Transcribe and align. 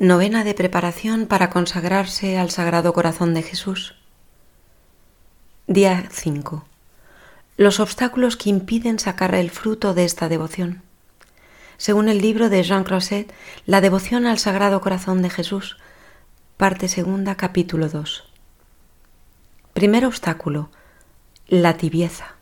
Novena 0.00 0.44
de 0.44 0.54
preparación 0.54 1.26
para 1.26 1.50
consagrarse 1.50 2.38
al 2.38 2.48
Sagrado 2.50 2.94
Corazón 2.94 3.34
de 3.34 3.42
Jesús. 3.42 3.96
Día 5.66 6.08
5. 6.10 6.64
Los 7.58 7.80
obstáculos 7.80 8.38
que 8.38 8.48
impiden 8.48 8.98
sacar 8.98 9.34
el 9.34 9.50
fruto 9.50 9.92
de 9.92 10.06
esta 10.06 10.30
devoción. 10.30 10.80
Según 11.76 12.08
el 12.08 12.22
libro 12.22 12.48
de 12.48 12.62
Jean 12.62 12.82
Crosset, 12.84 13.30
La 13.66 13.82
devoción 13.82 14.24
al 14.26 14.38
Sagrado 14.38 14.80
Corazón 14.80 15.20
de 15.20 15.28
Jesús, 15.28 15.76
parte 16.56 16.88
segunda, 16.88 17.34
capítulo 17.34 17.90
2. 17.90 18.24
Primer 19.74 20.06
obstáculo, 20.06 20.70
la 21.46 21.76
tibieza. 21.76 22.36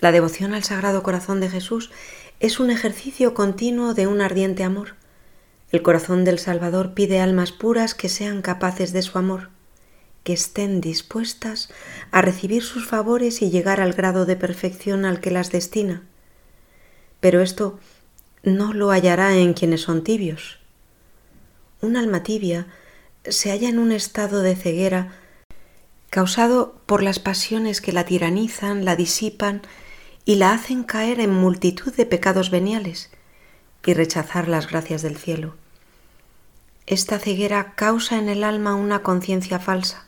La 0.00 0.10
devoción 0.10 0.52
al 0.52 0.64
Sagrado 0.64 1.04
Corazón 1.04 1.38
de 1.38 1.48
Jesús 1.48 1.92
es 2.40 2.58
un 2.58 2.72
ejercicio 2.72 3.34
continuo 3.34 3.94
de 3.94 4.08
un 4.08 4.20
ardiente 4.20 4.64
amor 4.64 4.96
el 5.74 5.82
corazón 5.82 6.24
del 6.24 6.38
Salvador 6.38 6.94
pide 6.94 7.18
almas 7.18 7.50
puras 7.50 7.96
que 7.96 8.08
sean 8.08 8.42
capaces 8.42 8.92
de 8.92 9.02
su 9.02 9.18
amor, 9.18 9.50
que 10.22 10.32
estén 10.32 10.80
dispuestas 10.80 11.68
a 12.12 12.22
recibir 12.22 12.62
sus 12.62 12.86
favores 12.86 13.42
y 13.42 13.50
llegar 13.50 13.80
al 13.80 13.92
grado 13.92 14.24
de 14.24 14.36
perfección 14.36 15.04
al 15.04 15.20
que 15.20 15.32
las 15.32 15.50
destina. 15.50 16.04
Pero 17.18 17.40
esto 17.40 17.80
no 18.44 18.72
lo 18.72 18.92
hallará 18.92 19.36
en 19.36 19.52
quienes 19.52 19.80
son 19.80 20.04
tibios. 20.04 20.60
Un 21.80 21.96
alma 21.96 22.22
tibia 22.22 22.68
se 23.24 23.50
halla 23.50 23.68
en 23.68 23.80
un 23.80 23.90
estado 23.90 24.42
de 24.42 24.54
ceguera 24.54 25.16
causado 26.08 26.80
por 26.86 27.02
las 27.02 27.18
pasiones 27.18 27.80
que 27.80 27.92
la 27.92 28.04
tiranizan, 28.04 28.84
la 28.84 28.94
disipan 28.94 29.62
y 30.24 30.36
la 30.36 30.52
hacen 30.52 30.84
caer 30.84 31.18
en 31.18 31.34
multitud 31.34 31.92
de 31.92 32.06
pecados 32.06 32.52
veniales 32.52 33.10
y 33.84 33.92
rechazar 33.92 34.46
las 34.46 34.68
gracias 34.68 35.02
del 35.02 35.16
cielo. 35.16 35.63
Esta 36.86 37.18
ceguera 37.18 37.74
causa 37.74 38.18
en 38.18 38.28
el 38.28 38.44
alma 38.44 38.74
una 38.74 39.02
conciencia 39.02 39.58
falsa. 39.58 40.06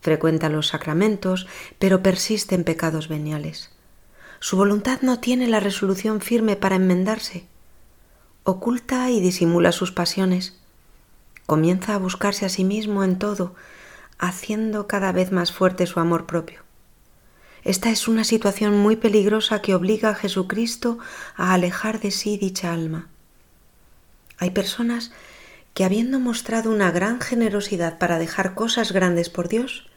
Frecuenta 0.00 0.48
los 0.48 0.68
sacramentos, 0.68 1.46
pero 1.78 2.02
persiste 2.02 2.54
en 2.56 2.64
pecados 2.64 3.08
veniales. 3.08 3.70
Su 4.40 4.56
voluntad 4.56 5.00
no 5.02 5.20
tiene 5.20 5.46
la 5.46 5.60
resolución 5.60 6.20
firme 6.20 6.56
para 6.56 6.76
enmendarse. 6.76 7.46
Oculta 8.42 9.10
y 9.10 9.20
disimula 9.20 9.72
sus 9.72 9.92
pasiones. 9.92 10.58
Comienza 11.46 11.94
a 11.94 11.98
buscarse 11.98 12.44
a 12.44 12.48
sí 12.48 12.64
mismo 12.64 13.04
en 13.04 13.18
todo, 13.18 13.54
haciendo 14.18 14.86
cada 14.88 15.12
vez 15.12 15.30
más 15.32 15.52
fuerte 15.52 15.86
su 15.86 16.00
amor 16.00 16.26
propio. 16.26 16.62
Esta 17.64 17.90
es 17.90 18.08
una 18.08 18.24
situación 18.24 18.78
muy 18.78 18.96
peligrosa 18.96 19.62
que 19.62 19.74
obliga 19.74 20.10
a 20.10 20.14
Jesucristo 20.14 20.98
a 21.36 21.52
alejar 21.52 22.00
de 22.00 22.10
sí 22.10 22.36
dicha 22.36 22.72
alma. 22.72 23.08
Hay 24.38 24.50
personas 24.50 25.12
que 25.78 25.84
habiendo 25.84 26.18
mostrado 26.18 26.72
una 26.72 26.90
gran 26.90 27.20
generosidad 27.20 27.98
para 27.98 28.18
dejar 28.18 28.56
cosas 28.56 28.90
grandes 28.90 29.30
por 29.30 29.46
Dios, 29.46 29.88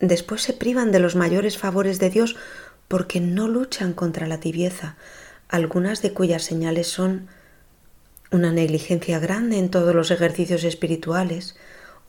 después 0.00 0.42
se 0.42 0.52
privan 0.52 0.92
de 0.92 1.00
los 1.00 1.16
mayores 1.16 1.56
favores 1.56 1.98
de 1.98 2.10
Dios 2.10 2.36
porque 2.88 3.18
no 3.18 3.48
luchan 3.48 3.94
contra 3.94 4.26
la 4.26 4.38
tibieza, 4.38 4.96
algunas 5.48 6.02
de 6.02 6.12
cuyas 6.12 6.42
señales 6.42 6.88
son 6.88 7.28
una 8.30 8.52
negligencia 8.52 9.18
grande 9.18 9.56
en 9.56 9.70
todos 9.70 9.94
los 9.94 10.10
ejercicios 10.10 10.62
espirituales, 10.62 11.56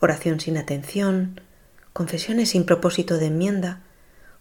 oración 0.02 0.42
sin 0.42 0.58
atención, 0.58 1.40
confesiones 1.94 2.50
sin 2.50 2.66
propósito 2.66 3.18
de 3.18 3.28
enmienda, 3.28 3.80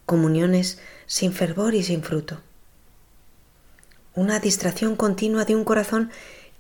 comuniones 0.05 0.81
sin 1.07 1.33
fervor 1.33 1.77
y 1.77 1.85
sin 1.85 2.03
fruto. 2.03 2.41
Una 4.17 4.41
distracción 4.41 4.97
continua 4.97 5.45
de 5.45 5.55
un 5.55 5.63
corazón 5.63 6.11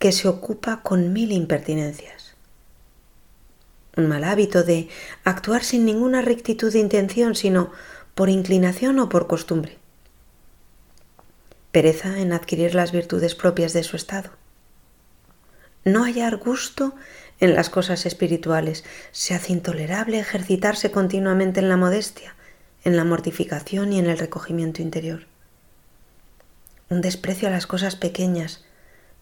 que 0.02 0.10
se 0.10 0.26
ocupa 0.26 0.82
con 0.82 1.12
mil 1.12 1.30
impertinencias. 1.30 2.34
Un 3.96 4.08
mal 4.08 4.24
hábito 4.24 4.64
de 4.64 4.88
actuar 5.22 5.62
sin 5.62 5.84
ninguna 5.84 6.22
rectitud 6.22 6.72
de 6.72 6.80
intención, 6.80 7.36
sino 7.36 7.70
por 8.16 8.28
inclinación 8.28 8.98
o 8.98 9.08
por 9.08 9.28
costumbre. 9.28 9.78
Pereza 11.70 12.18
en 12.18 12.32
adquirir 12.32 12.74
las 12.74 12.90
virtudes 12.90 13.36
propias 13.36 13.74
de 13.74 13.84
su 13.84 13.94
estado. 13.94 14.30
No 15.84 16.02
hallar 16.02 16.38
gusto 16.38 16.96
en 17.38 17.54
las 17.54 17.70
cosas 17.70 18.04
espirituales. 18.04 18.82
Se 19.12 19.34
hace 19.34 19.52
intolerable 19.52 20.18
ejercitarse 20.18 20.90
continuamente 20.90 21.60
en 21.60 21.68
la 21.68 21.76
modestia, 21.76 22.34
en 22.82 22.96
la 22.96 23.04
mortificación 23.04 23.92
y 23.92 24.00
en 24.00 24.06
el 24.06 24.18
recogimiento 24.18 24.82
interior. 24.82 25.28
Un 26.90 27.02
desprecio 27.02 27.46
a 27.46 27.52
las 27.52 27.68
cosas 27.68 27.94
pequeñas, 27.94 28.64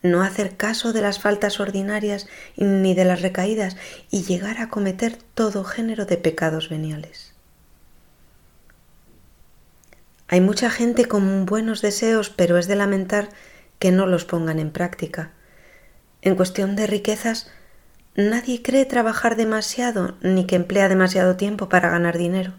no 0.02 0.22
hacer 0.22 0.56
caso 0.56 0.92
de 0.92 1.02
las 1.02 1.18
faltas 1.18 1.60
ordinarias 1.60 2.26
ni 2.56 2.94
de 2.94 3.04
las 3.04 3.22
recaídas 3.22 3.76
y 4.10 4.22
llegar 4.22 4.60
a 4.60 4.68
cometer 4.68 5.18
todo 5.34 5.64
género 5.64 6.06
de 6.06 6.16
pecados 6.16 6.68
veniales. 6.68 7.34
Hay 10.28 10.40
mucha 10.40 10.70
gente 10.70 11.06
con 11.06 11.44
buenos 11.44 11.82
deseos, 11.82 12.30
pero 12.30 12.56
es 12.56 12.68
de 12.68 12.76
lamentar 12.76 13.30
que 13.80 13.90
no 13.90 14.06
los 14.06 14.24
pongan 14.24 14.60
en 14.60 14.70
práctica. 14.70 15.32
En 16.22 16.36
cuestión 16.36 16.76
de 16.76 16.86
riquezas, 16.86 17.50
nadie 18.14 18.62
cree 18.62 18.84
trabajar 18.84 19.34
demasiado 19.36 20.16
ni 20.20 20.46
que 20.46 20.56
emplea 20.56 20.88
demasiado 20.88 21.36
tiempo 21.36 21.68
para 21.68 21.90
ganar 21.90 22.16
dinero. 22.16 22.52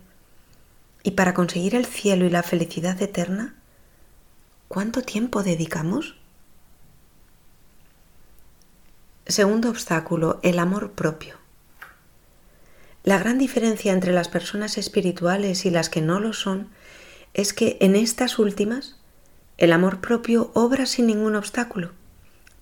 Y 1.03 1.11
para 1.11 1.33
conseguir 1.33 1.75
el 1.75 1.85
cielo 1.85 2.25
y 2.25 2.29
la 2.29 2.43
felicidad 2.43 3.01
eterna, 3.01 3.55
¿cuánto 4.67 5.01
tiempo 5.01 5.41
dedicamos? 5.41 6.20
Segundo 9.27 9.69
obstáculo, 9.69 10.39
el 10.41 10.57
amor 10.57 10.91
propio. 10.93 11.35
La 13.03 13.19
gran 13.19 13.37
diferencia 13.37 13.93
entre 13.93 14.13
las 14.13 14.27
personas 14.27 14.77
espirituales 14.77 15.65
y 15.65 15.69
las 15.69 15.89
que 15.89 16.01
no 16.01 16.19
lo 16.19 16.33
son 16.33 16.69
es 17.33 17.53
que 17.53 17.77
en 17.81 17.95
estas 17.95 18.39
últimas 18.39 18.97
el 19.57 19.73
amor 19.73 20.01
propio 20.01 20.51
obra 20.53 20.85
sin 20.85 21.07
ningún 21.07 21.35
obstáculo 21.35 21.91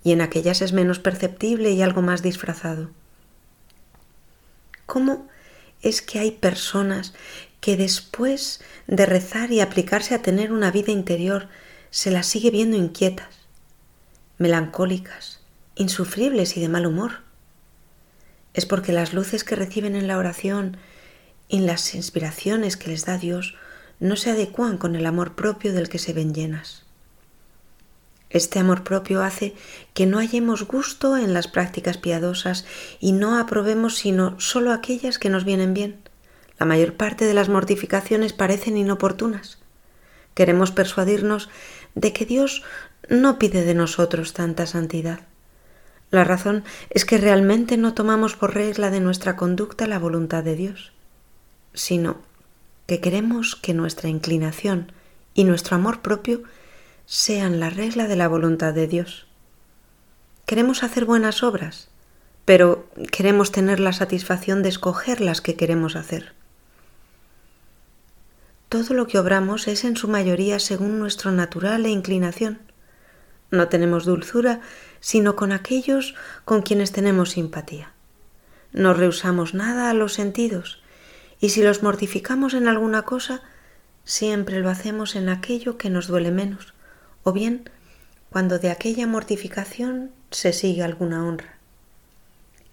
y 0.03 0.11
en 0.11 0.21
aquellas 0.21 0.61
es 0.61 0.73
menos 0.73 0.99
perceptible 0.99 1.71
y 1.71 1.81
algo 1.81 2.01
más 2.01 2.21
disfrazado. 2.21 2.89
¿Cómo 4.85 5.27
es 5.81 6.01
que 6.01 6.19
hay 6.19 6.31
personas 6.31 7.13
que 7.61 7.77
después 7.77 8.61
de 8.87 9.05
rezar 9.05 9.51
y 9.51 9.61
aplicarse 9.61 10.13
a 10.13 10.21
tener 10.21 10.51
una 10.51 10.71
vida 10.71 10.91
interior 10.91 11.47
se 11.89 12.11
las 12.11 12.27
sigue 12.27 12.51
viendo 12.51 12.77
inquietas, 12.77 13.35
melancólicas, 14.37 15.38
insufribles 15.79 16.57
y 16.57 16.59
de 16.59 16.67
mal 16.67 16.85
humor. 16.85 17.21
Es 18.53 18.65
porque 18.65 18.91
las 18.91 19.13
luces 19.13 19.45
que 19.45 19.55
reciben 19.55 19.95
en 19.95 20.07
la 20.07 20.17
oración 20.17 20.75
y 21.47 21.61
las 21.61 21.95
inspiraciones 21.95 22.75
que 22.75 22.89
les 22.89 23.05
da 23.05 23.17
Dios 23.17 23.55
no 24.01 24.17
se 24.17 24.29
adecuan 24.29 24.77
con 24.77 24.97
el 24.97 25.05
amor 25.05 25.35
propio 25.35 25.71
del 25.71 25.87
que 25.87 25.97
se 25.97 26.11
ven 26.11 26.33
llenas. 26.33 26.83
Este 28.29 28.59
amor 28.59 28.83
propio 28.83 29.23
hace 29.23 29.55
que 29.93 30.05
no 30.05 30.17
hallemos 30.17 30.67
gusto 30.67 31.15
en 31.15 31.33
las 31.33 31.47
prácticas 31.47 31.97
piadosas 31.97 32.65
y 32.99 33.13
no 33.13 33.39
aprobemos 33.39 33.95
sino 33.95 34.37
sólo 34.37 34.73
aquellas 34.73 35.17
que 35.17 35.29
nos 35.29 35.45
vienen 35.45 35.73
bien. 35.73 36.01
La 36.59 36.65
mayor 36.65 36.95
parte 36.95 37.23
de 37.23 37.33
las 37.33 37.47
mortificaciones 37.47 38.33
parecen 38.33 38.75
inoportunas. 38.75 39.59
Queremos 40.33 40.71
persuadirnos 40.71 41.49
de 41.95 42.11
que 42.11 42.25
Dios 42.25 42.63
no 43.07 43.39
pide 43.39 43.63
de 43.63 43.75
nosotros 43.75 44.33
tanta 44.33 44.67
santidad. 44.67 45.28
La 46.11 46.23
razón 46.23 46.63
es 46.89 47.05
que 47.05 47.17
realmente 47.17 47.77
no 47.77 47.93
tomamos 47.93 48.35
por 48.35 48.55
regla 48.55 48.89
de 48.89 48.99
nuestra 48.99 49.35
conducta 49.35 49.85
la 49.87 49.99
voluntad 49.99 50.43
de 50.43 50.55
Dios, 50.55 50.91
sino 51.73 52.17
que 52.87 52.99
queremos 52.99 53.55
que 53.55 53.75
nuestra 53.75 54.09
inclinación 54.09 54.91
y 55.35 55.43
nuestro 55.43 55.75
amor 55.75 56.01
propio 56.01 56.41
sean 57.05 57.59
la 57.59 57.69
regla 57.69 58.07
de 58.07 58.15
la 58.15 58.27
voluntad 58.27 58.73
de 58.73 58.87
Dios. 58.87 59.27
Queremos 60.47 60.81
hacer 60.81 61.05
buenas 61.05 61.43
obras, 61.43 61.89
pero 62.45 62.89
queremos 63.11 63.51
tener 63.51 63.79
la 63.79 63.93
satisfacción 63.93 64.63
de 64.63 64.69
escoger 64.69 65.21
las 65.21 65.41
que 65.41 65.55
queremos 65.55 65.95
hacer. 65.95 66.33
Todo 68.69 68.95
lo 68.95 69.05
que 69.05 69.19
obramos 69.19 69.67
es 69.67 69.83
en 69.83 69.95
su 69.95 70.07
mayoría 70.07 70.59
según 70.59 70.97
nuestro 70.97 71.31
natural 71.31 71.85
e 71.85 71.89
inclinación. 71.89 72.59
No 73.51 73.67
tenemos 73.67 74.05
dulzura 74.05 74.61
sino 74.99 75.35
con 75.35 75.51
aquellos 75.51 76.15
con 76.45 76.61
quienes 76.61 76.91
tenemos 76.91 77.31
simpatía. 77.31 77.93
No 78.71 78.93
rehusamos 78.93 79.53
nada 79.53 79.89
a 79.89 79.93
los 79.93 80.13
sentidos, 80.13 80.81
y 81.39 81.49
si 81.49 81.63
los 81.63 81.83
mortificamos 81.83 82.53
en 82.53 82.67
alguna 82.67 83.03
cosa, 83.03 83.41
siempre 84.03 84.59
lo 84.59 84.69
hacemos 84.69 85.15
en 85.15 85.29
aquello 85.29 85.77
que 85.77 85.89
nos 85.89 86.07
duele 86.07 86.31
menos, 86.31 86.73
o 87.23 87.31
bien 87.31 87.69
cuando 88.29 88.59
de 88.59 88.69
aquella 88.69 89.07
mortificación 89.07 90.11
se 90.31 90.53
sigue 90.53 90.83
alguna 90.83 91.25
honra. 91.25 91.57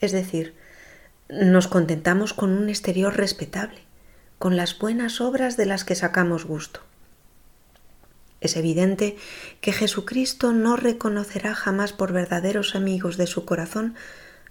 Es 0.00 0.12
decir, 0.12 0.54
nos 1.28 1.68
contentamos 1.68 2.34
con 2.34 2.50
un 2.50 2.68
exterior 2.68 3.16
respetable, 3.16 3.80
con 4.38 4.56
las 4.56 4.78
buenas 4.78 5.20
obras 5.20 5.56
de 5.56 5.66
las 5.66 5.84
que 5.84 5.94
sacamos 5.94 6.44
gusto. 6.44 6.80
Es 8.40 8.56
evidente 8.56 9.16
que 9.60 9.72
Jesucristo 9.72 10.52
no 10.52 10.76
reconocerá 10.76 11.54
jamás 11.54 11.92
por 11.92 12.12
verdaderos 12.12 12.74
amigos 12.74 13.16
de 13.16 13.26
su 13.26 13.44
corazón 13.44 13.94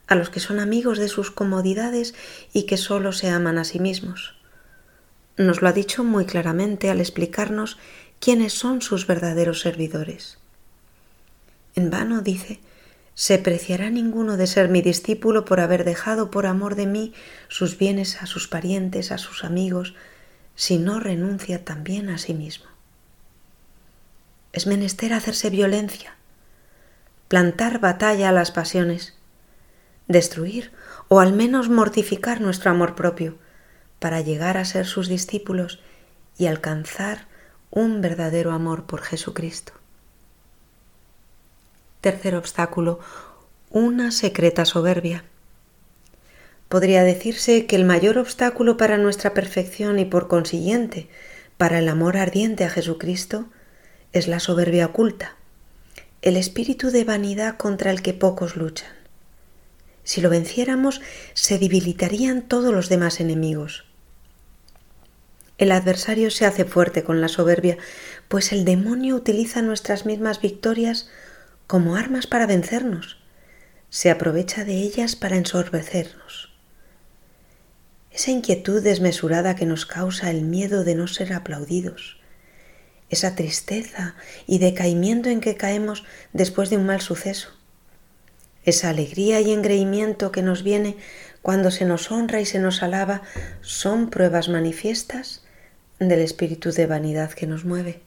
a 0.08 0.16
los 0.16 0.30
que 0.30 0.40
son 0.40 0.60
amigos 0.60 0.98
de 0.98 1.08
sus 1.08 1.32
comodidades 1.32 2.14
y 2.54 2.64
que 2.64 2.78
sólo 2.78 3.12
se 3.12 3.30
aman 3.30 3.58
a 3.58 3.64
sí 3.64 3.80
mismos. 3.80 4.36
Nos 5.38 5.62
lo 5.62 5.68
ha 5.68 5.74
dicho 5.74 6.04
muy 6.04 6.26
claramente 6.26 6.90
al 6.90 7.00
explicarnos 7.00 7.78
quiénes 8.20 8.54
son 8.54 8.82
sus 8.82 9.08
verdaderos 9.08 9.62
servidores. 9.62 10.38
En 11.76 11.90
vano 11.90 12.22
dice, 12.22 12.60
se 13.16 13.38
preciará 13.38 13.90
ninguno 13.90 14.38
de 14.38 14.48
ser 14.48 14.70
mi 14.70 14.82
discípulo 14.82 15.46
por 15.46 15.60
haber 15.60 15.84
dejado 15.84 16.32
por 16.32 16.46
amor 16.46 16.76
de 16.76 16.86
mí 16.86 17.14
sus 17.48 17.78
bienes 17.78 18.22
a 18.22 18.26
sus 18.26 18.48
parientes, 18.48 19.12
a 19.12 19.18
sus 19.18 19.44
amigos, 19.44 19.94
si 20.56 20.78
no 20.78 21.00
renuncia 21.00 21.66
también 21.66 22.10
a 22.10 22.18
sí 22.18 22.34
mismo. 22.34 22.75
Es 24.56 24.68
menester 24.68 25.12
hacerse 25.12 25.50
violencia, 25.50 26.16
plantar 27.28 27.80
batalla 27.80 28.30
a 28.30 28.32
las 28.32 28.52
pasiones, 28.52 29.14
destruir 30.08 30.72
o 31.10 31.20
al 31.20 31.34
menos 31.34 31.68
mortificar 31.68 32.40
nuestro 32.40 32.72
amor 32.72 32.96
propio 32.96 33.38
para 34.00 34.22
llegar 34.22 34.56
a 34.56 34.64
ser 34.64 34.86
sus 34.86 35.10
discípulos 35.10 35.82
y 36.38 36.46
alcanzar 36.46 37.28
un 37.70 38.00
verdadero 38.00 38.54
amor 38.54 38.86
por 38.86 39.02
Jesucristo. 39.02 39.74
Tercer 42.00 42.38
obstáculo, 42.38 43.02
una 43.72 44.10
secreta 44.12 44.64
soberbia. 44.64 45.26
Podría 46.70 47.04
decirse 47.04 47.66
que 47.66 47.76
el 47.76 47.84
mayor 47.84 48.18
obstáculo 48.18 48.78
para 48.78 48.98
nuestra 48.98 49.34
perfección 49.34 50.00
y 50.00 50.06
por 50.06 50.30
consiguiente 50.30 51.10
para 51.58 51.80
el 51.80 51.90
amor 51.90 52.16
ardiente 52.16 52.64
a 52.64 52.70
Jesucristo 52.70 53.48
es 54.16 54.30
la 54.30 54.40
soberbia 54.40 54.86
oculta, 54.86 55.36
el 56.22 56.38
espíritu 56.38 56.90
de 56.90 57.04
vanidad 57.04 57.58
contra 57.58 57.92
el 57.92 58.02
que 58.02 58.14
pocos 58.14 58.56
luchan. 58.56 58.94
Si 60.06 60.22
lo 60.22 60.30
venciéramos, 60.30 61.02
se 61.34 61.60
debilitarían 61.60 62.42
todos 62.42 62.74
los 62.74 62.88
demás 62.88 63.20
enemigos. 63.20 63.84
El 65.58 65.74
adversario 65.74 66.32
se 66.32 66.46
hace 66.46 66.64
fuerte 66.64 67.04
con 67.04 67.20
la 67.20 67.28
soberbia, 67.28 67.78
pues 68.30 68.54
el 68.54 68.64
demonio 68.64 69.18
utiliza 69.18 69.62
nuestras 69.62 70.06
mismas 70.06 70.40
victorias 70.40 71.10
como 71.68 71.98
armas 71.98 72.26
para 72.26 72.48
vencernos. 72.48 73.18
Se 73.90 74.10
aprovecha 74.10 74.64
de 74.64 74.78
ellas 74.78 75.18
para 75.18 75.36
ensorbecernos. 75.36 76.54
Esa 78.12 78.32
inquietud 78.32 78.82
desmesurada 78.82 79.58
que 79.58 79.66
nos 79.66 79.86
causa 79.86 80.32
el 80.32 80.44
miedo 80.44 80.86
de 80.86 80.96
no 80.96 81.08
ser 81.08 81.34
aplaudidos, 81.34 82.18
esa 83.10 83.36
tristeza 83.36 84.16
y 84.48 84.60
decaimiento 84.60 85.30
en 85.30 85.42
que 85.42 85.56
caemos 85.56 86.06
después 86.34 86.70
de 86.70 86.78
un 86.78 86.86
mal 86.86 87.02
suceso, 87.02 87.50
esa 88.64 88.90
alegría 88.90 89.42
y 89.42 89.52
engreimiento 89.52 90.32
que 90.32 90.42
nos 90.42 90.64
viene 90.64 90.98
cuando 91.42 91.70
se 91.70 91.86
nos 91.86 92.12
honra 92.12 92.42
y 92.42 92.46
se 92.46 92.60
nos 92.60 92.82
alaba, 92.82 93.22
son 93.62 94.10
pruebas 94.10 94.50
manifiestas 94.50 95.44
del 96.00 96.20
espíritu 96.20 96.72
de 96.72 96.88
vanidad 96.88 97.32
que 97.32 97.46
nos 97.46 97.66
mueve. 97.66 98.02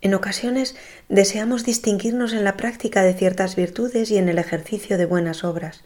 En 0.00 0.14
ocasiones 0.14 0.74
deseamos 1.08 1.64
distinguirnos 1.64 2.32
en 2.32 2.44
la 2.44 2.56
práctica 2.56 3.02
de 3.02 3.14
ciertas 3.14 3.54
virtudes 3.54 4.10
y 4.10 4.16
en 4.16 4.28
el 4.28 4.38
ejercicio 4.38 4.98
de 4.98 5.06
buenas 5.06 5.44
obras, 5.44 5.84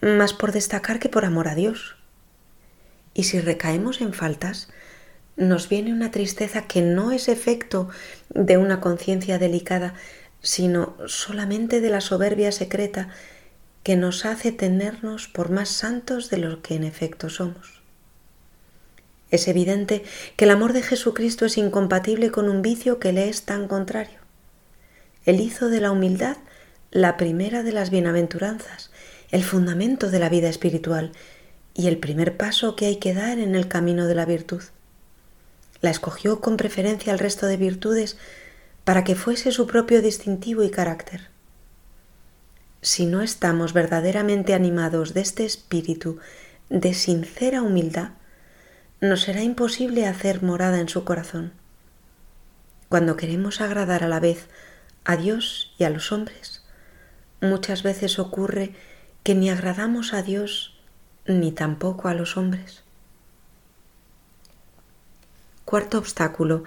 más 0.00 0.32
por 0.32 0.52
destacar 0.52 0.98
que 0.98 1.08
por 1.08 1.24
amor 1.24 1.48
a 1.48 1.54
Dios. 1.54 1.96
Y 3.12 3.24
si 3.24 3.40
recaemos 3.40 4.00
en 4.00 4.14
faltas, 4.14 4.68
nos 5.36 5.68
viene 5.68 5.92
una 5.92 6.10
tristeza 6.10 6.66
que 6.66 6.82
no 6.82 7.10
es 7.10 7.28
efecto 7.28 7.88
de 8.30 8.58
una 8.58 8.80
conciencia 8.80 9.38
delicada, 9.38 9.94
sino 10.42 10.96
solamente 11.06 11.80
de 11.80 11.90
la 11.90 12.00
soberbia 12.00 12.52
secreta 12.52 13.08
que 13.82 13.96
nos 13.96 14.24
hace 14.24 14.52
tenernos 14.52 15.28
por 15.28 15.50
más 15.50 15.68
santos 15.68 16.30
de 16.30 16.38
lo 16.38 16.62
que 16.62 16.74
en 16.74 16.84
efecto 16.84 17.30
somos. 17.30 17.80
Es 19.30 19.48
evidente 19.48 20.04
que 20.36 20.44
el 20.44 20.50
amor 20.50 20.72
de 20.72 20.82
Jesucristo 20.82 21.46
es 21.46 21.56
incompatible 21.56 22.30
con 22.30 22.48
un 22.48 22.60
vicio 22.60 22.98
que 22.98 23.12
le 23.12 23.28
es 23.28 23.44
tan 23.44 23.66
contrario. 23.66 24.18
Él 25.24 25.40
hizo 25.40 25.68
de 25.68 25.80
la 25.80 25.90
humildad 25.90 26.36
la 26.90 27.16
primera 27.16 27.62
de 27.62 27.72
las 27.72 27.88
bienaventuranzas, 27.90 28.90
el 29.30 29.42
fundamento 29.42 30.10
de 30.10 30.18
la 30.18 30.28
vida 30.28 30.50
espiritual 30.50 31.12
y 31.74 31.86
el 31.88 31.96
primer 31.96 32.36
paso 32.36 32.76
que 32.76 32.86
hay 32.86 32.96
que 32.96 33.14
dar 33.14 33.38
en 33.38 33.54
el 33.54 33.68
camino 33.68 34.06
de 34.06 34.14
la 34.14 34.26
virtud 34.26 34.62
la 35.82 35.90
escogió 35.90 36.40
con 36.40 36.56
preferencia 36.56 37.12
al 37.12 37.18
resto 37.18 37.46
de 37.46 37.58
virtudes 37.58 38.16
para 38.84 39.04
que 39.04 39.14
fuese 39.14 39.52
su 39.52 39.66
propio 39.66 40.00
distintivo 40.00 40.62
y 40.62 40.70
carácter. 40.70 41.28
Si 42.80 43.06
no 43.06 43.20
estamos 43.20 43.74
verdaderamente 43.74 44.54
animados 44.54 45.12
de 45.12 45.20
este 45.20 45.44
espíritu 45.44 46.18
de 46.68 46.94
sincera 46.94 47.62
humildad, 47.62 48.10
nos 49.00 49.22
será 49.22 49.42
imposible 49.42 50.06
hacer 50.06 50.42
morada 50.42 50.80
en 50.80 50.88
su 50.88 51.04
corazón. 51.04 51.52
Cuando 52.88 53.16
queremos 53.16 53.60
agradar 53.60 54.04
a 54.04 54.08
la 54.08 54.20
vez 54.20 54.48
a 55.04 55.16
Dios 55.16 55.74
y 55.78 55.84
a 55.84 55.90
los 55.90 56.12
hombres, 56.12 56.64
muchas 57.40 57.82
veces 57.82 58.18
ocurre 58.18 58.74
que 59.22 59.34
ni 59.34 59.50
agradamos 59.50 60.12
a 60.12 60.22
Dios 60.22 60.78
ni 61.26 61.52
tampoco 61.52 62.08
a 62.08 62.14
los 62.14 62.36
hombres. 62.36 62.82
Cuarto 65.72 65.96
obstáculo, 65.96 66.64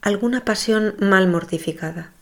alguna 0.00 0.46
pasión 0.46 0.94
mal 0.98 1.28
mortificada. 1.28 2.12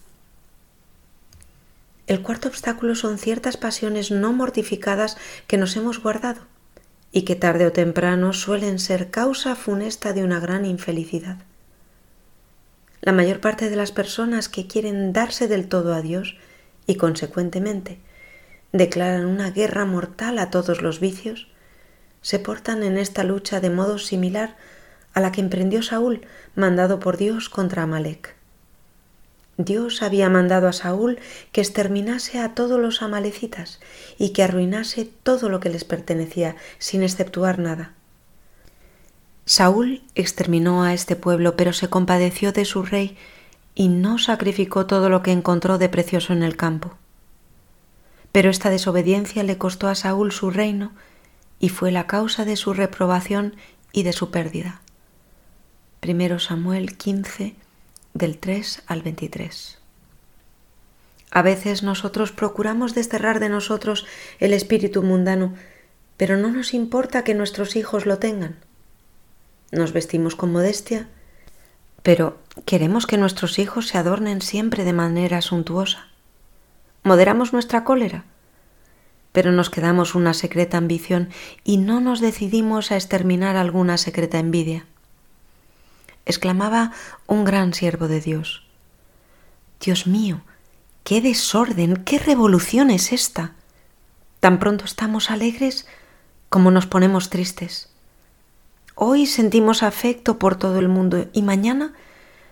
El 2.08 2.22
cuarto 2.22 2.49
obstáculo 2.49 2.96
son 2.96 3.19
ciertas 3.19 3.56
pasiones 3.56 4.10
no 4.10 4.32
mortificadas 4.32 5.16
que 5.46 5.58
nos 5.58 5.76
hemos 5.76 6.02
guardado 6.02 6.40
y 7.12 7.22
que 7.22 7.37
tarde 7.37 7.66
o 7.66 7.72
temprano 7.72 8.32
suelen 8.32 8.81
ser 8.81 9.12
causa 9.12 9.54
funesta 9.54 10.12
de 10.12 10.25
una 10.25 10.40
gran 10.40 10.64
infelicidad. 10.64 11.37
La 13.00 13.12
mayor 13.12 13.38
parte 13.38 13.70
de 13.70 13.76
las 13.76 13.93
personas 13.93 14.48
que 14.48 14.66
quieren 14.66 15.12
darse 15.12 15.46
del 15.46 15.69
todo 15.69 15.94
a 15.94 16.02
Dios 16.02 16.37
y 16.88 16.96
consecuentemente 16.96 18.00
declaran 18.72 19.25
una 19.25 19.52
guerra 19.52 19.84
mortal 19.84 20.40
a 20.40 20.50
todos 20.50 20.82
los 20.82 20.98
vicios, 20.98 21.46
se 22.22 22.40
portan 22.40 22.82
en 22.82 22.98
esta 22.98 23.22
lucha 23.22 23.60
de 23.60 23.70
modo 23.70 24.00
similar 24.00 24.56
a 25.14 25.20
la 25.20 25.32
que 25.32 25.41
emprendió 25.41 25.82
Saúl, 25.82 26.23
mandado 26.55 27.00
por 27.00 27.17
Dios 27.17 27.49
contra 27.49 27.82
Amalek. 27.82 28.37
Dios 29.59 30.03
había 30.03 30.29
mandado 30.31 30.67
a 30.67 30.73
Saúl 30.73 31.19
que 31.53 31.61
exterminase 31.61 32.41
a 32.41 32.55
todos 32.55 32.81
los 32.81 33.03
amalecitas 33.03 33.81
y 34.19 34.31
que 34.31 34.43
arruinase 34.43 35.05
todo 35.05 35.48
lo 35.48 35.60
que 35.60 35.69
les 35.69 35.84
pertenecía, 35.84 36.56
sin 36.79 37.03
exceptuar 37.03 37.58
nada. 37.58 37.93
Saúl 39.44 40.03
exterminó 40.15 40.84
a 40.84 40.94
este 40.94 41.17
pueblo, 41.17 41.56
pero 41.56 41.72
se 41.72 41.89
compadeció 41.89 42.53
de 42.53 42.65
su 42.65 42.82
rey 42.82 43.17
y 43.75 43.89
no 43.89 44.19
sacrificó 44.19 44.86
todo 44.86 45.08
lo 45.08 45.22
que 45.22 45.32
encontró 45.32 45.79
de 45.79 45.89
precioso 45.89 46.32
en 46.32 46.43
el 46.43 46.56
campo. 46.56 46.96
Pero 48.31 48.48
esta 48.48 48.70
desobediencia 48.70 49.43
le 49.43 49.58
costó 49.58 49.89
a 49.89 49.94
Saúl 49.94 50.32
su 50.32 50.51
reino 50.51 50.93
y 51.58 51.69
fue 51.69 51.93
la 51.93 52.06
causa 52.06 52.44
de 52.44 52.56
su 52.56 52.72
reprobación 52.72 53.55
y 53.93 54.05
de 54.05 54.13
su 54.13 54.31
pérdida. 54.31 54.81
Primero 56.03 56.41
Samuel 56.41 56.97
15 56.97 57.55
del 58.13 58.39
3 58.39 58.82
al 58.89 59.03
23. 59.03 59.79
A 61.31 61.43
veces 61.43 61.85
nosotros 61.85 62.32
procuramos 62.32 62.97
desterrar 62.97 63.39
de 63.39 63.49
nosotros 63.49 64.05
el 64.41 64.53
espíritu 64.53 65.05
mundano, 65.05 65.55
pero 66.17 66.37
no 66.37 66.49
nos 66.49 66.75
importa 66.75 67.23
que 67.23 67.35
nuestros 67.35 67.77
hijos 67.77 68.05
lo 68.05 68.19
tengan. 68.19 68.56
Nos 69.71 69.93
vestimos 69.93 70.35
con 70.35 70.51
modestia, 70.51 71.06
pero 72.03 72.37
queremos 72.67 73.06
que 73.06 73.17
nuestros 73.17 73.61
hijos 73.61 73.87
se 73.87 73.97
adornen 73.97 74.43
siempre 74.43 74.82
de 74.82 74.94
manera 74.94 75.41
suntuosa. 75.41 76.09
Moderamos 77.05 77.53
nuestra 77.53 77.85
cólera, 77.85 78.25
pero 79.31 79.53
nos 79.53 79.71
quedamos 79.71 80.17
una 80.17 80.35
secreta 80.35 80.79
ambición 80.79 81.29
y 81.63 81.77
no 81.77 82.01
nos 82.01 82.21
decidimos 82.21 82.91
a 82.91 82.97
exterminar 82.97 83.55
alguna 83.55 83.99
secreta 83.99 84.41
envidia 84.41 84.87
exclamaba 86.26 86.93
un 87.26 87.44
gran 87.44 87.74
siervo 87.74 88.08
de 88.08 88.20
Dios. 88.20 88.64
Dios 89.81 90.06
mío, 90.06 90.43
qué 91.05 91.20
desorden, 91.20 91.96
qué 92.05 92.19
revolución 92.19 92.91
es 92.91 93.12
esta. 93.12 93.52
Tan 94.41 94.58
pronto 94.58 94.84
estamos 94.84 95.31
alegres 95.31 95.86
como 96.48 96.70
nos 96.70 96.86
ponemos 96.86 97.31
tristes. 97.31 97.88
Hoy 98.94 99.26
sentimos 99.26 99.82
afecto 99.82 100.38
por 100.38 100.56
todo 100.56 100.79
el 100.79 100.88
mundo 100.88 101.26
y 101.32 101.43
mañana 101.43 101.94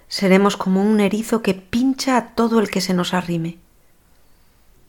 seremos 0.09 0.57
como 0.57 0.83
un 0.83 1.01
erizo 1.01 1.43
que 1.43 1.55
pincha 1.55 2.17
a 2.17 2.35
todo 2.35 2.61
el 2.61 2.71
que 2.71 2.81
se 2.81 2.95
nos 2.95 3.15
arrime. 3.15 3.59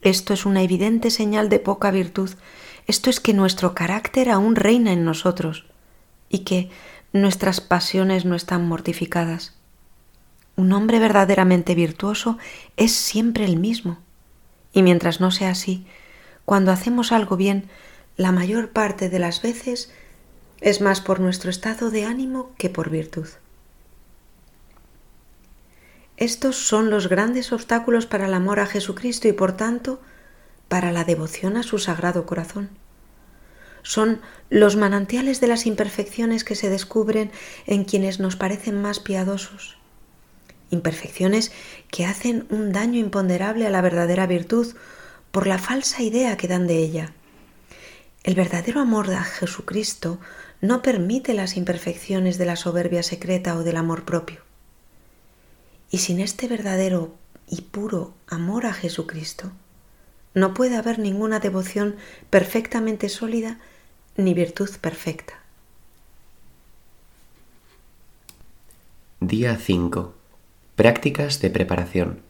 Esto 0.01 0.33
es 0.33 0.45
una 0.45 0.63
evidente 0.63 1.11
señal 1.11 1.50
de 1.50 1.59
poca 1.59 1.91
virtud. 1.91 2.31
Esto 2.88 3.09
es 3.09 3.19
que 3.19 3.33
nuestro 3.33 3.75
carácter 3.75 4.29
aún 4.29 4.55
reina 4.55 4.91
en 4.93 5.05
nosotros 5.05 5.65
y 6.29 6.39
que 6.39 6.71
nuestras 7.13 7.62
pasiones 7.62 8.25
no 8.25 8.36
están 8.36 8.68
mortificadas. 8.68 9.53
Un 10.56 10.74
hombre 10.74 11.00
verdaderamente 11.00 11.75
virtuoso 11.75 12.38
es 12.77 12.91
siempre 12.94 13.46
el 13.46 13.58
mismo. 13.58 14.00
Y 14.74 14.84
mientras 14.84 15.20
no 15.20 15.32
sea 15.32 15.50
así, 15.50 15.86
cuando 16.46 16.72
hacemos 16.72 17.12
algo 17.12 17.38
bien, 17.38 17.70
la 18.18 18.32
mayor 18.32 18.70
parte 18.70 19.10
de 19.10 19.20
las 19.20 19.41
veces 19.41 19.91
es 20.62 20.80
más 20.80 21.01
por 21.01 21.20
nuestro 21.20 21.50
estado 21.50 21.89
de 21.89 22.06
ánimo 22.06 22.51
que 22.58 22.70
por 22.70 22.89
virtud. 22.89 23.27
Estos 26.18 26.56
son 26.56 26.89
los 26.91 27.10
grandes 27.10 27.51
obstáculos 27.51 28.06
para 28.06 28.27
el 28.27 28.34
amor 28.34 28.60
a 28.60 28.68
Jesucristo 28.68 29.27
y 29.27 29.34
por 29.34 29.53
tanto 29.53 30.00
para 30.68 30.91
la 30.91 31.03
devoción 31.03 31.58
a 31.58 31.63
su 31.63 31.80
sagrado 31.80 32.25
corazón. 32.25 32.70
Son 33.83 34.21
los 34.50 34.75
manantiales 34.75 35.41
de 35.41 35.47
las 35.47 35.65
imperfecciones 35.65 36.43
que 36.43 36.55
se 36.55 36.69
descubren 36.69 37.31
en 37.65 37.83
quienes 37.83 38.19
nos 38.19 38.35
parecen 38.35 38.81
más 38.81 39.00
piadosos. 39.00 39.77
Imperfecciones 40.69 41.51
que 41.89 42.05
hacen 42.05 42.45
un 42.50 42.71
daño 42.71 43.00
imponderable 43.00 43.67
a 43.67 43.69
la 43.69 43.81
verdadera 43.81 44.27
virtud 44.27 44.75
por 45.31 45.47
la 45.47 45.57
falsa 45.57 46.01
idea 46.03 46.38
que 46.38 46.47
dan 46.47 46.67
de 46.67 46.77
ella. 46.77 47.13
El 48.23 48.35
verdadero 48.35 48.81
amor 48.81 49.11
a 49.11 49.23
Jesucristo 49.23 50.19
no 50.61 50.81
permite 50.81 51.33
las 51.33 51.57
imperfecciones 51.57 52.38
de 52.38 52.45
la 52.45 52.55
soberbia 52.55 53.01
secreta 53.01 53.57
o 53.57 53.63
del 53.63 53.77
amor 53.77 54.05
propio. 54.05 54.41
Y 55.89 55.97
sin 55.97 56.19
este 56.19 56.47
verdadero 56.47 57.15
y 57.47 57.61
puro 57.61 58.13
amor 58.27 58.65
a 58.65 58.73
Jesucristo, 58.73 59.51
no 60.33 60.53
puede 60.53 60.77
haber 60.77 61.00
ninguna 61.00 61.39
devoción 61.39 61.95
perfectamente 62.29 63.09
sólida 63.09 63.59
ni 64.18 64.34
virtud 64.34 64.70
perfecta. 64.82 65.39
Día 69.20 69.56
5. 69.56 70.13
Prácticas 70.75 71.39
de 71.41 71.50
preparación. 71.50 72.22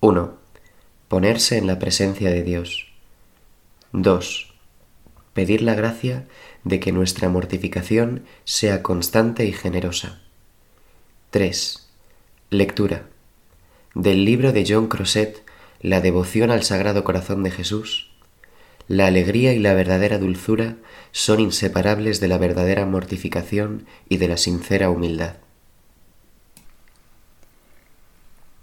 1. 0.00 0.34
Ponerse 1.08 1.58
en 1.58 1.66
la 1.66 1.78
presencia 1.78 2.30
de 2.30 2.42
Dios. 2.42 2.88
2. 3.92 4.52
Pedir 5.34 5.62
la 5.62 5.74
gracia 5.74 6.26
de 6.64 6.80
que 6.80 6.92
nuestra 6.92 7.28
mortificación 7.28 8.24
sea 8.44 8.82
constante 8.82 9.44
y 9.44 9.52
generosa. 9.52 10.20
3. 11.30 11.88
Lectura. 12.50 13.06
Del 13.94 14.24
libro 14.24 14.52
de 14.52 14.64
John 14.66 14.88
Crosset, 14.88 15.44
La 15.80 16.00
devoción 16.00 16.50
al 16.50 16.64
Sagrado 16.64 17.04
Corazón 17.04 17.42
de 17.42 17.50
Jesús. 17.50 18.07
La 18.88 19.06
alegría 19.06 19.52
y 19.52 19.58
la 19.58 19.74
verdadera 19.74 20.16
dulzura 20.16 20.76
son 21.12 21.40
inseparables 21.40 22.20
de 22.20 22.28
la 22.28 22.38
verdadera 22.38 22.86
mortificación 22.86 23.86
y 24.08 24.16
de 24.16 24.28
la 24.28 24.38
sincera 24.38 24.88
humildad. 24.88 25.36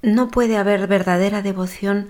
No 0.02 0.30
puede 0.30 0.58
haber 0.58 0.88
verdadera 0.88 1.44
devoción 1.44 2.10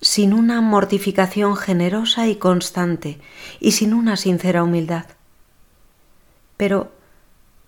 sin 0.00 0.32
una 0.32 0.60
mortificación 0.60 1.56
generosa 1.56 2.28
y 2.28 2.36
constante 2.36 3.18
y 3.58 3.72
sin 3.72 3.94
una 3.94 4.16
sincera 4.16 4.62
humildad. 4.62 5.06
Pero, 6.56 6.92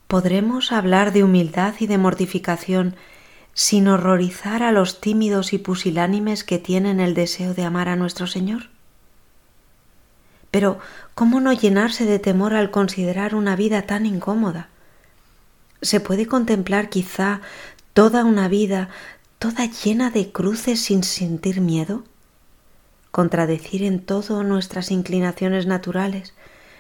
¿podremos 0.06 0.70
hablar 0.70 1.12
de 1.12 1.24
humildad 1.24 1.74
y 1.80 1.88
de 1.88 1.98
mortificación 1.98 2.94
sin 3.52 3.88
horrorizar 3.88 4.62
a 4.62 4.70
los 4.70 5.00
tímidos 5.00 5.52
y 5.52 5.58
pusilánimes 5.58 6.44
que 6.44 6.58
tienen 6.58 7.00
el 7.00 7.14
deseo 7.14 7.52
de 7.52 7.64
amar 7.64 7.88
a 7.88 7.96
nuestro 7.96 8.28
Señor? 8.28 8.77
Pero, 10.58 10.80
¿cómo 11.14 11.38
no 11.38 11.52
llenarse 11.52 12.04
de 12.04 12.18
temor 12.18 12.52
al 12.52 12.72
considerar 12.72 13.36
una 13.36 13.54
vida 13.54 13.82
tan 13.82 14.06
incómoda? 14.06 14.66
¿Se 15.82 16.00
puede 16.00 16.26
contemplar 16.26 16.88
quizá 16.88 17.42
toda 17.92 18.24
una 18.24 18.48
vida 18.48 18.88
toda 19.38 19.66
llena 19.66 20.10
de 20.10 20.32
cruces 20.32 20.80
sin 20.80 21.04
sentir 21.04 21.60
miedo? 21.60 22.02
¿Contradecir 23.12 23.84
en 23.84 24.00
todo 24.00 24.42
nuestras 24.42 24.90
inclinaciones 24.90 25.66
naturales? 25.66 26.34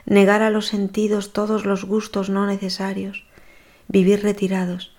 negar 0.06 0.42
a 0.42 0.50
los 0.50 0.66
sentidos 0.66 1.32
todos 1.32 1.64
los 1.64 1.84
gustos 1.84 2.30
no 2.30 2.46
necesarios, 2.46 3.26
vivir 3.86 4.24
retirados, 4.24 4.90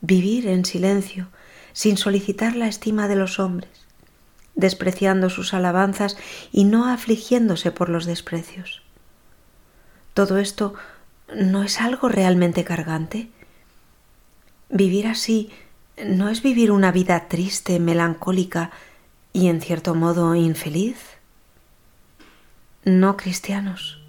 vivir 0.00 0.46
en 0.46 0.64
silencio, 0.64 1.26
sin 1.72 1.96
solicitar 1.96 2.54
la 2.54 2.68
estima 2.68 3.08
de 3.08 3.16
los 3.16 3.40
hombres, 3.40 3.81
despreciando 4.54 5.30
sus 5.30 5.54
alabanzas 5.54 6.16
y 6.52 6.64
no 6.64 6.88
afligiéndose 6.88 7.70
por 7.70 7.88
los 7.88 8.04
desprecios. 8.04 8.82
Todo 10.14 10.38
esto 10.38 10.74
no 11.34 11.62
es 11.62 11.80
algo 11.80 12.08
realmente 12.08 12.64
cargante. 12.64 13.30
Vivir 14.68 15.06
así 15.06 15.50
no 16.04 16.28
es 16.28 16.42
vivir 16.42 16.70
una 16.70 16.92
vida 16.92 17.28
triste, 17.28 17.78
melancólica 17.78 18.70
y 19.32 19.48
en 19.48 19.60
cierto 19.60 19.94
modo 19.94 20.34
infeliz. 20.34 20.96
No 22.84 23.16
cristianos. 23.16 24.00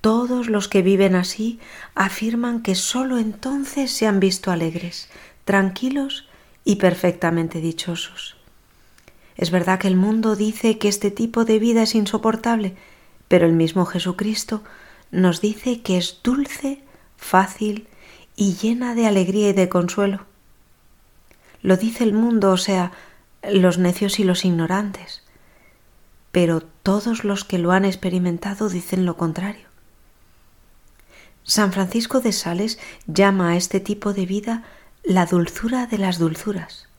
Todos 0.00 0.48
los 0.48 0.68
que 0.68 0.80
viven 0.80 1.14
así 1.14 1.60
afirman 1.94 2.62
que 2.62 2.74
sólo 2.74 3.18
entonces 3.18 3.90
se 3.90 4.06
han 4.06 4.20
visto 4.20 4.50
alegres, 4.50 5.10
tranquilos 5.44 6.26
y 6.64 6.76
perfectamente 6.76 7.60
dichosos. 7.60 8.39
Es 9.36 9.50
verdad 9.50 9.78
que 9.78 9.88
el 9.88 9.96
mundo 9.96 10.36
dice 10.36 10.78
que 10.78 10.88
este 10.88 11.10
tipo 11.10 11.44
de 11.44 11.58
vida 11.58 11.82
es 11.82 11.94
insoportable, 11.94 12.76
pero 13.28 13.46
el 13.46 13.52
mismo 13.52 13.86
Jesucristo 13.86 14.62
nos 15.10 15.40
dice 15.40 15.80
que 15.82 15.96
es 15.96 16.20
dulce, 16.22 16.82
fácil 17.16 17.86
y 18.36 18.54
llena 18.54 18.94
de 18.94 19.06
alegría 19.06 19.50
y 19.50 19.52
de 19.52 19.68
consuelo. 19.68 20.26
Lo 21.62 21.76
dice 21.76 22.04
el 22.04 22.12
mundo, 22.12 22.52
o 22.52 22.56
sea, 22.56 22.92
los 23.42 23.78
necios 23.78 24.18
y 24.18 24.24
los 24.24 24.44
ignorantes, 24.44 25.22
pero 26.32 26.60
todos 26.60 27.24
los 27.24 27.44
que 27.44 27.58
lo 27.58 27.72
han 27.72 27.84
experimentado 27.84 28.68
dicen 28.68 29.06
lo 29.06 29.16
contrario. 29.16 29.68
San 31.42 31.72
Francisco 31.72 32.20
de 32.20 32.32
Sales 32.32 32.78
llama 33.06 33.50
a 33.50 33.56
este 33.56 33.80
tipo 33.80 34.12
de 34.12 34.26
vida 34.26 34.64
la 35.02 35.26
dulzura 35.26 35.86
de 35.86 35.98
las 35.98 36.18
dulzuras. 36.18 36.89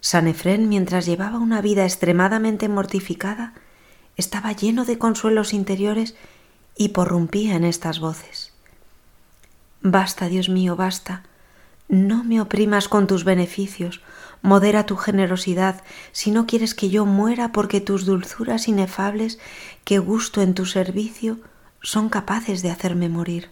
San 0.00 0.28
Efrén, 0.28 0.68
mientras 0.68 1.06
llevaba 1.06 1.38
una 1.38 1.60
vida 1.60 1.84
extremadamente 1.84 2.68
mortificada, 2.68 3.54
estaba 4.16 4.52
lleno 4.52 4.84
de 4.84 4.98
consuelos 4.98 5.52
interiores 5.52 6.14
y 6.76 6.88
porrumpía 6.88 7.56
en 7.56 7.64
estas 7.64 7.98
voces. 7.98 8.52
Basta, 9.80 10.28
Dios 10.28 10.48
mío, 10.48 10.76
basta. 10.76 11.22
No 11.88 12.22
me 12.22 12.40
oprimas 12.40 12.88
con 12.88 13.06
tus 13.06 13.24
beneficios, 13.24 14.02
modera 14.42 14.86
tu 14.86 14.96
generosidad, 14.96 15.82
si 16.12 16.30
no 16.30 16.46
quieres 16.46 16.74
que 16.74 16.90
yo 16.90 17.06
muera 17.06 17.50
porque 17.50 17.80
tus 17.80 18.04
dulzuras 18.04 18.68
inefables 18.68 19.38
que 19.84 19.98
gusto 19.98 20.42
en 20.42 20.54
tu 20.54 20.66
servicio 20.66 21.38
son 21.80 22.08
capaces 22.08 22.62
de 22.62 22.70
hacerme 22.70 23.08
morir. 23.08 23.50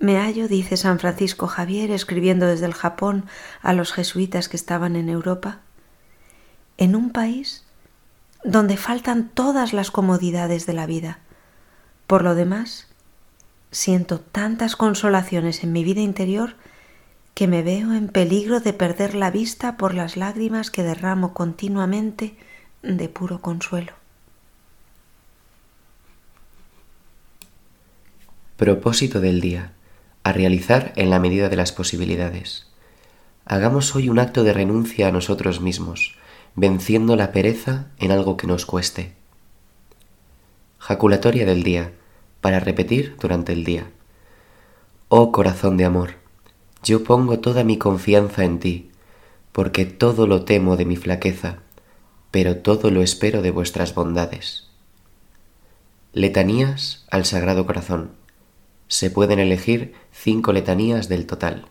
Me 0.00 0.16
hallo, 0.16 0.46
dice 0.46 0.76
San 0.76 1.00
Francisco 1.00 1.48
Javier, 1.48 1.90
escribiendo 1.90 2.46
desde 2.46 2.66
el 2.66 2.74
Japón 2.74 3.26
a 3.62 3.72
los 3.72 3.92
jesuitas 3.92 4.48
que 4.48 4.56
estaban 4.56 4.94
en 4.94 5.08
Europa, 5.08 5.58
en 6.76 6.94
un 6.94 7.10
país 7.10 7.64
donde 8.44 8.76
faltan 8.76 9.28
todas 9.28 9.72
las 9.72 9.90
comodidades 9.90 10.66
de 10.66 10.72
la 10.72 10.86
vida. 10.86 11.18
Por 12.06 12.22
lo 12.22 12.36
demás, 12.36 12.86
siento 13.72 14.20
tantas 14.20 14.76
consolaciones 14.76 15.64
en 15.64 15.72
mi 15.72 15.82
vida 15.82 16.00
interior 16.00 16.54
que 17.34 17.48
me 17.48 17.64
veo 17.64 17.92
en 17.92 18.06
peligro 18.06 18.60
de 18.60 18.72
perder 18.72 19.16
la 19.16 19.32
vista 19.32 19.76
por 19.76 19.94
las 19.94 20.16
lágrimas 20.16 20.70
que 20.70 20.84
derramo 20.84 21.34
continuamente 21.34 22.36
de 22.82 23.08
puro 23.08 23.40
consuelo. 23.40 23.92
Propósito 28.56 29.20
del 29.20 29.40
día. 29.40 29.72
A 30.22 30.32
realizar 30.32 30.92
en 30.96 31.10
la 31.10 31.18
medida 31.18 31.48
de 31.48 31.56
las 31.56 31.72
posibilidades. 31.72 32.66
Hagamos 33.44 33.94
hoy 33.94 34.08
un 34.08 34.18
acto 34.18 34.44
de 34.44 34.52
renuncia 34.52 35.08
a 35.08 35.12
nosotros 35.12 35.60
mismos, 35.60 36.16
venciendo 36.54 37.16
la 37.16 37.32
pereza 37.32 37.86
en 37.98 38.12
algo 38.12 38.36
que 38.36 38.46
nos 38.46 38.66
cueste. 38.66 39.14
Jaculatoria 40.78 41.46
del 41.46 41.62
día, 41.62 41.92
para 42.40 42.60
repetir 42.60 43.16
durante 43.20 43.52
el 43.52 43.64
día. 43.64 43.90
Oh 45.08 45.32
corazón 45.32 45.76
de 45.76 45.84
amor, 45.84 46.14
yo 46.82 47.04
pongo 47.04 47.38
toda 47.38 47.64
mi 47.64 47.78
confianza 47.78 48.44
en 48.44 48.60
ti, 48.60 48.90
porque 49.52 49.86
todo 49.86 50.26
lo 50.26 50.44
temo 50.44 50.76
de 50.76 50.84
mi 50.84 50.96
flaqueza, 50.96 51.58
pero 52.30 52.58
todo 52.58 52.90
lo 52.90 53.02
espero 53.02 53.40
de 53.40 53.50
vuestras 53.50 53.94
bondades. 53.94 54.68
Letanías 56.12 57.06
al 57.10 57.24
Sagrado 57.24 57.64
Corazón 57.66 58.17
se 58.88 59.10
pueden 59.10 59.38
elegir 59.38 59.94
cinco 60.10 60.52
letanías 60.52 61.08
del 61.08 61.26
total. 61.26 61.66